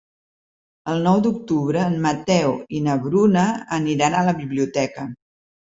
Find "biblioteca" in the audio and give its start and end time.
4.45-5.11